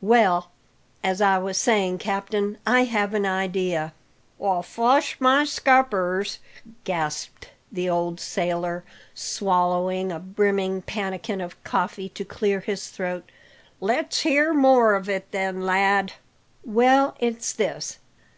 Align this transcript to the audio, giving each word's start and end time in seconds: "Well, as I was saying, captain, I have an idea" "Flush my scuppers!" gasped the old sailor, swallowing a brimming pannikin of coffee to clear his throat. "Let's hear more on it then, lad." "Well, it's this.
"Well, 0.00 0.50
as 1.04 1.20
I 1.20 1.36
was 1.36 1.58
saying, 1.58 1.98
captain, 1.98 2.56
I 2.66 2.84
have 2.84 3.12
an 3.12 3.26
idea" 3.26 3.92
"Flush 4.64 5.20
my 5.20 5.44
scuppers!" 5.44 6.38
gasped 6.84 7.50
the 7.70 7.90
old 7.90 8.18
sailor, 8.18 8.84
swallowing 9.14 10.10
a 10.10 10.18
brimming 10.18 10.80
pannikin 10.80 11.42
of 11.42 11.62
coffee 11.62 12.08
to 12.08 12.24
clear 12.24 12.60
his 12.60 12.86
throat. 12.88 13.28
"Let's 13.82 14.20
hear 14.20 14.54
more 14.54 14.96
on 14.96 15.10
it 15.10 15.30
then, 15.30 15.66
lad." 15.66 16.14
"Well, 16.64 17.14
it's 17.20 17.52
this. 17.52 17.98